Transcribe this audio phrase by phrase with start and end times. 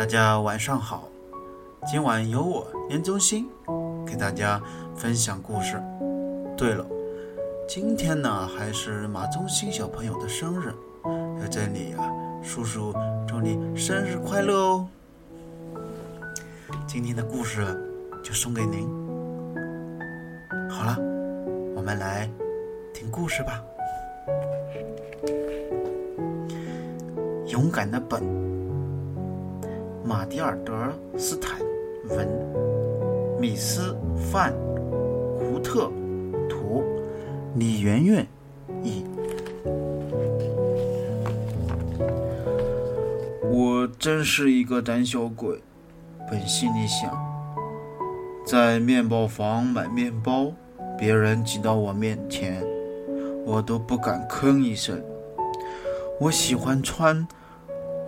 [0.00, 1.06] 大家晚上好，
[1.86, 3.46] 今晚由我严中心
[4.06, 4.58] 给大家
[4.96, 5.78] 分享故事。
[6.56, 6.86] 对了，
[7.68, 10.72] 今天呢还是马中心小朋友的生日，
[11.38, 12.10] 在这里啊，
[12.42, 12.94] 叔叔
[13.28, 14.88] 祝你生日快乐哦！
[16.86, 17.62] 今天的故事
[18.24, 18.88] 就送给您。
[20.70, 20.96] 好了，
[21.76, 22.26] 我们来
[22.94, 23.62] 听故事吧。
[27.48, 28.22] 勇敢的本，
[30.10, 30.72] 马蒂尔德·
[31.16, 31.60] 斯坦
[32.08, 32.26] 文，
[33.38, 34.52] 米斯·范
[35.38, 35.88] 胡特
[36.48, 36.82] 图，
[37.54, 38.26] 李媛媛
[38.82, 39.04] 译。
[43.52, 45.62] 我真是一个胆小鬼，
[46.28, 47.16] 本心里想。
[48.44, 50.52] 在面包房买面包，
[50.98, 52.60] 别人挤到我面前，
[53.46, 55.00] 我都不敢吭一声。
[56.18, 57.24] 我喜欢穿。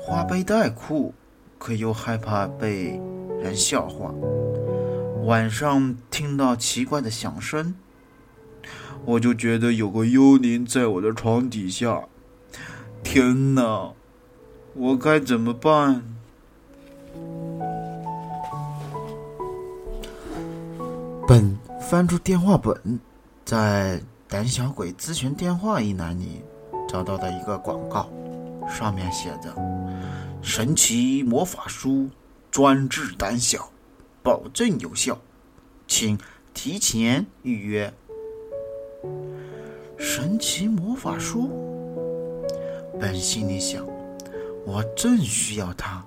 [0.05, 1.15] 花背带裤，
[1.63, 3.01] 可又害怕被
[3.41, 4.13] 人笑话。
[5.23, 7.77] 晚上听到奇怪的响声，
[9.05, 12.03] 我就觉得有个幽灵在我的床底下。
[13.05, 13.93] 天哪，
[14.75, 16.03] 我该怎么办？
[21.29, 22.99] 本翻出电话本，
[23.45, 26.43] 在胆小鬼咨询电话一栏里
[26.89, 28.11] 找到的一个广告。
[28.69, 29.55] 上面写着
[30.43, 32.11] ：“神奇魔法书，
[32.51, 33.71] 专治胆小，
[34.23, 35.19] 保证有效，
[35.87, 36.19] 请
[36.53, 37.95] 提前预约。”
[39.97, 41.49] 神奇魔法书，
[43.01, 43.87] 本心里想
[44.67, 46.05] ：“我正需要它。”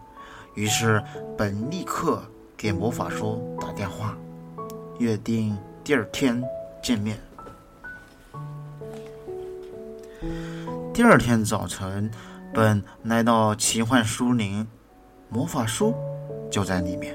[0.54, 1.02] 于是
[1.38, 2.22] 本立刻
[2.58, 4.18] 给魔法书打电话，
[5.00, 6.44] 约定第二天
[6.84, 7.18] 见面。
[10.94, 12.12] 第二天早晨。
[12.56, 14.66] 本来到奇幻书林，
[15.28, 15.94] 魔法书
[16.50, 17.14] 就在里面。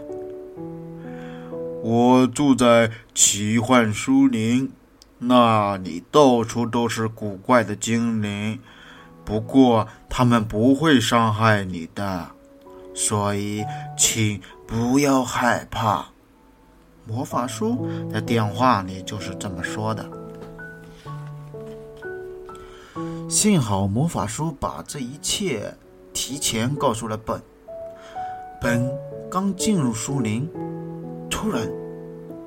[1.82, 4.70] 我住在奇幻书林，
[5.16, 8.60] 那里到处都是古怪的精灵，
[9.24, 12.32] 不过他们不会伤害你的，
[12.92, 13.64] 所以
[13.96, 16.08] 请不要害怕。
[17.06, 20.19] 魔法书在电话里就是这么说的。
[23.30, 25.72] 幸好魔法书把这一切
[26.12, 27.40] 提前告诉了本。
[28.60, 28.90] 本
[29.30, 30.50] 刚进入树林，
[31.30, 31.70] 突然，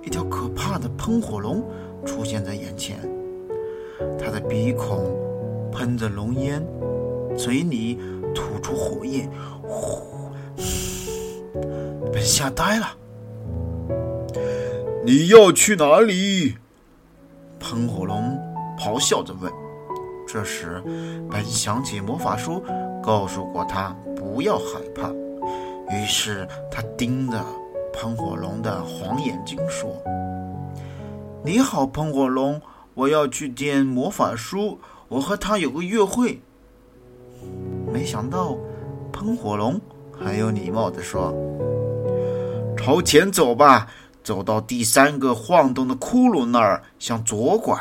[0.03, 1.63] 一条可怕的喷火龙
[2.05, 2.99] 出现在眼前。
[4.19, 5.09] 它的鼻孔
[5.71, 6.61] 喷着浓烟，
[7.37, 7.97] 嘴里
[8.35, 9.31] 吐出火焰，
[9.65, 10.33] 呼！
[12.11, 12.87] 本吓呆了。
[15.05, 16.57] 你要去哪里？
[17.57, 18.37] 喷火龙
[18.77, 19.49] 咆哮着问。
[20.33, 20.81] 这时，
[21.29, 22.59] 本想起魔法书
[23.03, 25.11] 告诉过他不要害怕，
[25.95, 27.39] 于是他盯着
[27.93, 29.95] 喷火龙的黄眼睛说
[31.45, 32.59] ：“你好，喷火龙，
[32.95, 36.41] 我要去见魔法书，我和他有个约会。”
[37.93, 38.57] 没想到，
[39.11, 39.79] 喷火龙
[40.11, 41.31] 很有礼貌地说
[42.75, 43.87] ：“朝前走吧，
[44.23, 47.79] 走到第三个晃动的窟窿那儿，向左拐。”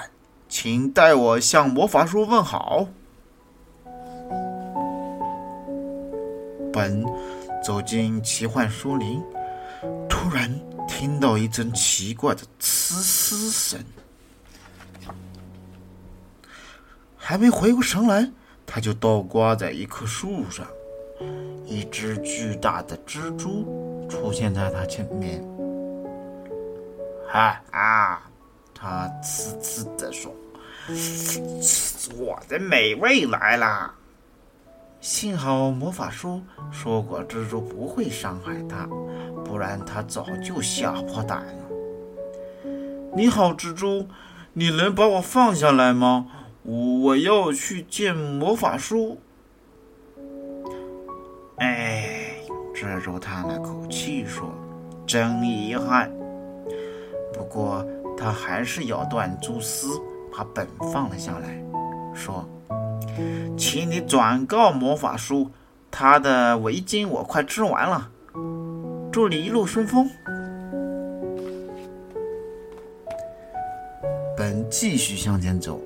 [0.55, 2.87] 请代我向魔法书问好。
[6.71, 7.03] 本
[7.65, 9.23] 走进奇幻书林，
[10.11, 10.55] 突然
[10.87, 13.83] 听到一阵奇怪的呲嘶声。
[17.17, 18.31] 还没回过神来，
[18.67, 20.67] 他就倒挂在一棵树上。
[21.65, 25.43] 一只巨大的蜘蛛出现在他前面。
[27.33, 28.23] 啊啊！
[28.75, 30.31] 他呲呲地说。
[32.19, 33.95] 我的美味来了！
[35.01, 38.87] 幸好魔法书说过蜘蛛不会伤害他，
[39.45, 41.65] 不然他早就吓破胆了。
[43.15, 44.07] 你好，蜘蛛，
[44.53, 46.27] 你能把我放下来吗？
[46.63, 49.19] 我要去见魔法书。
[51.57, 52.37] 哎，
[52.75, 54.53] 蜘蛛叹了口气说
[55.07, 56.11] ：“真遗憾。”
[57.35, 57.85] 不过
[58.17, 60.01] 他还是咬断蛛丝。
[60.33, 61.63] 把本放了下来，
[62.15, 62.49] 说
[63.57, 65.51] ：“请你转告魔法书，
[65.91, 68.11] 他的围巾我快织完了。
[69.13, 70.09] 祝你一路顺风。”
[74.35, 75.81] 本继续向前走，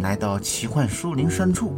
[0.00, 1.72] 来到奇幻树林深处，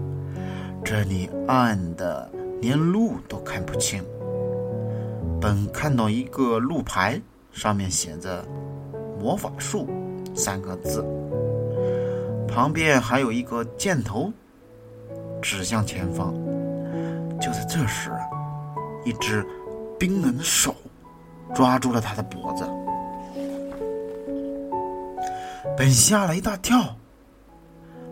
[0.83, 2.29] 这里暗的
[2.63, 4.03] 连路都看不清。
[5.39, 7.21] 本看到一个路牌，
[7.53, 8.43] 上面写着
[9.21, 9.87] “魔法术”
[10.35, 11.05] 三个字。
[12.49, 14.33] 旁边还有一个箭头，
[15.43, 16.35] 指向前方。
[17.41, 18.11] 就在这时，
[19.05, 19.47] 一只
[19.99, 20.75] 冰冷的手
[21.55, 22.67] 抓住了他的脖子。
[25.77, 26.97] 本吓了一大跳，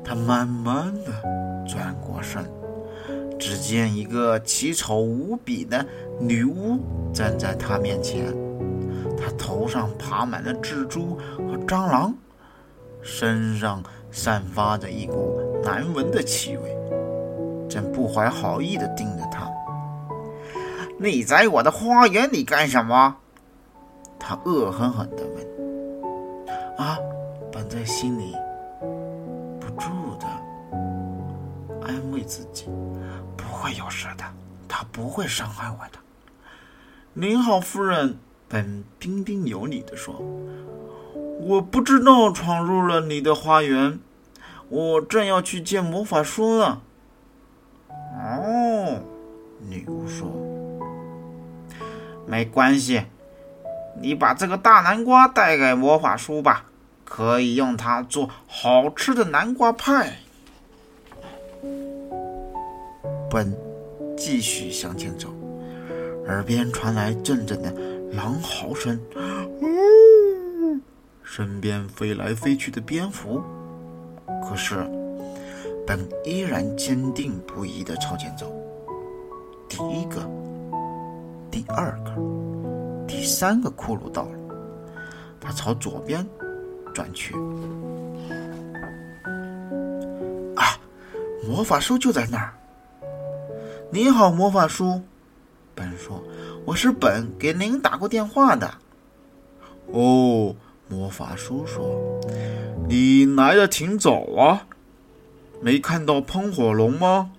[0.05, 1.11] 他慢慢的
[1.67, 2.45] 转过身，
[3.39, 5.85] 只见一个奇丑无比的
[6.21, 6.79] 女巫
[7.15, 8.27] 站在他面前，
[9.17, 12.15] 她头上爬满了蜘蛛和蟑螂，
[13.01, 13.83] 身上
[14.15, 16.79] 散发着一股难闻的气味，
[17.69, 19.51] 正不怀好意的盯着他。
[21.01, 23.17] 你在我的花园里干什么？
[24.19, 25.45] 他恶狠狠地问。
[26.79, 26.97] 啊！
[27.53, 28.37] 本在心里
[29.61, 29.89] 不住
[30.19, 30.27] 的
[31.83, 32.67] 安慰自己，
[33.37, 34.25] 不会有事的，
[34.69, 35.99] 他不会伤害我的。
[37.13, 38.17] 您好，夫人，
[38.55, 40.15] 本彬彬有礼的说
[41.43, 43.99] ：“我不知道闯入了你的花园，
[44.69, 46.81] 我正要去见魔法书呢。”
[47.91, 49.01] 哦，
[49.69, 50.29] 女巫说
[52.29, 53.03] ：“没关系，
[54.01, 56.67] 你把这个大南瓜带给魔法书吧。”
[57.05, 60.19] 可以用它做好吃的南瓜派。
[63.29, 63.53] 本
[64.17, 65.29] 继续向前走，
[66.29, 67.75] 耳边传来阵阵的
[68.15, 69.01] 狼嚎声，
[69.61, 70.79] 呜！
[71.23, 73.43] 身边飞来飞去的蝙蝠。
[74.49, 74.77] 可是，
[75.87, 78.53] 本依然坚定不移地朝前走。
[79.69, 80.31] 第一个，
[81.51, 82.15] 第二个，
[83.07, 84.39] 第三个骷髅到了，
[85.41, 86.25] 他朝左边。
[86.95, 87.35] 转去
[90.55, 90.79] 啊！
[91.45, 92.55] 魔法书就在那儿。
[93.91, 95.03] 你好，魔法书。
[95.75, 96.23] 本说
[96.67, 98.75] ：“我是本，给您打过电话的。”
[99.93, 100.57] 哦，
[100.89, 102.21] 魔法叔叔
[102.89, 104.67] ：“你来的挺早啊，
[105.61, 107.31] 没看到喷火龙吗？”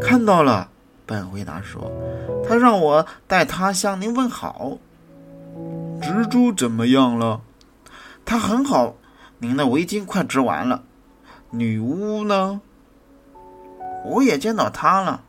[0.00, 0.68] 看到了，
[1.06, 1.90] 本回答说
[2.46, 4.78] ：“他让我带他向您问好。”
[6.02, 7.40] 蜘蛛怎么样了？
[8.24, 8.96] 他很好，
[9.38, 10.82] 您的围巾快织完了。
[11.50, 12.60] 女巫呢？
[14.04, 15.22] 我也见到她了。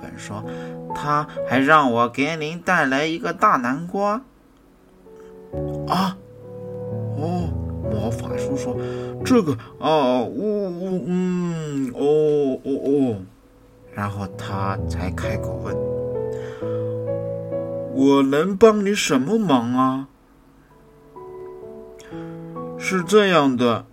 [0.00, 0.44] 本说，
[0.94, 4.22] 他还让我给您带来一个大南瓜。
[5.88, 6.16] 啊，
[7.16, 7.48] 哦，
[7.90, 8.76] 魔法书说
[9.24, 13.16] 这个啊，呜呜，嗯，哦哦哦，
[13.92, 15.76] 然后他才开口问
[17.94, 20.08] ：“我能帮你什么忙啊？”
[22.78, 23.86] 是这样的，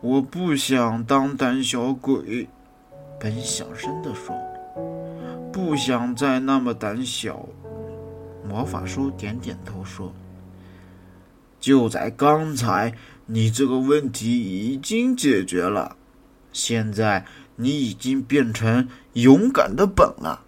[0.00, 2.48] 我不想当胆小鬼。
[3.18, 4.36] 本小声的说
[5.52, 7.46] ：“不想再那么胆小。”
[8.48, 10.12] 魔法书点点头说
[11.60, 12.94] ：“就在刚才，
[13.26, 15.96] 你这个问题已经解决了。
[16.52, 17.24] 现在
[17.56, 20.42] 你已经变成勇敢的本了。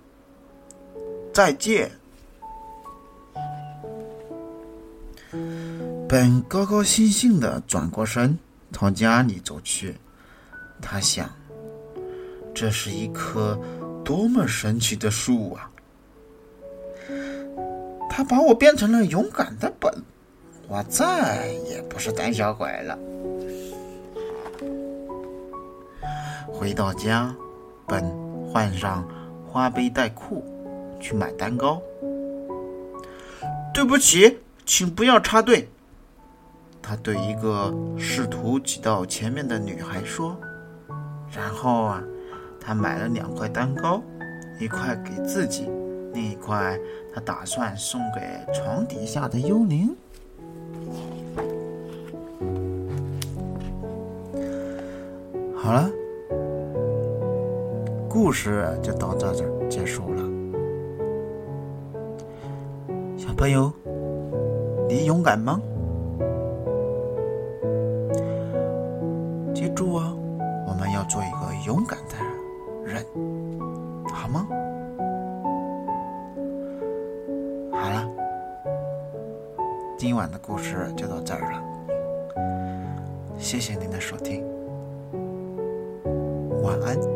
[1.32, 1.92] 再见。”
[6.08, 8.38] 本高高兴兴的转过身，
[8.72, 9.96] 朝家里走去。
[10.80, 11.28] 他想：
[12.54, 13.58] 这是一颗
[14.04, 15.70] 多么神奇的树啊！
[18.10, 19.92] 他把我变成了勇敢的本，
[20.68, 22.98] 我再也不是胆小鬼了。
[26.46, 27.34] 回到家，
[27.88, 28.04] 本
[28.46, 29.04] 换上
[29.50, 30.44] 花背带裤，
[31.00, 31.82] 去买蛋糕。
[33.72, 35.68] 对不起，请不要插队。
[36.80, 40.38] 他对一个试图挤到前面的女孩说
[41.34, 42.04] ：“然后啊，
[42.66, 44.02] 他买了两块蛋糕，
[44.58, 45.68] 一块给自己，
[46.14, 46.78] 另一块
[47.14, 48.20] 他打算送给
[48.54, 49.94] 床底下的幽灵。”
[55.54, 55.90] 好了，
[58.08, 60.22] 故事就到这这结束了。
[63.16, 63.72] 小朋友，
[64.88, 65.60] 你勇敢吗？
[69.54, 70.14] 记住啊！
[70.66, 72.26] 我们要做一个勇敢的人
[72.84, 73.04] 人，
[74.12, 74.46] 好吗？
[77.72, 78.08] 好了，
[79.98, 81.62] 今晚的故事就到这儿了。
[83.38, 84.44] 谢谢您的收听，
[86.62, 87.13] 晚安。